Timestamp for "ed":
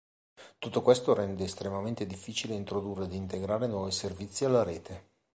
3.03-3.13